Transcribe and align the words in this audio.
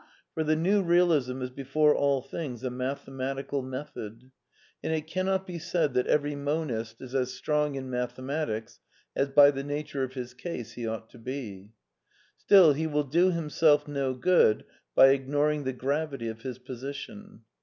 For 0.33 0.43
the 0.43 0.55
New 0.55 0.83
Eealism 0.83 1.43
is 1.43 1.51
before 1.51 1.93
all 1.93 2.23
things 2.23 2.63
a 2.63 2.69
^JV—— 2.71 2.75
mathematical 2.77 3.61
method; 3.61 4.31
and 4.83 4.91
it 4.93 5.05
cannot 5.05 5.45
be 5.45 5.59
said 5.59 5.93
that 5.93 6.07
every 6.07 6.33
monist 6.33 7.03
is 7.03 7.13
as 7.13 7.35
strong 7.35 7.75
in 7.75 7.87
mathematics 7.87 8.79
as 9.15 9.29
by 9.29 9.51
the 9.51 9.63
nature 9.63 10.01
of 10.01 10.13
his 10.15 10.33
case 10.33 10.71
he 10.71 10.87
ought 10.87 11.11
to 11.11 11.19
be. 11.19 11.69
Still, 12.35 12.73
he 12.73 12.87
will 12.87 13.03
do 13.03 13.29
himself 13.29 13.87
no 13.87 14.15
good 14.15 14.63
by 14.95 15.09
ignoring 15.09 15.65
the 15.65 15.71
gravity 15.73 16.29
of 16.29 16.41
his 16.41 16.57
position. 16.57 17.41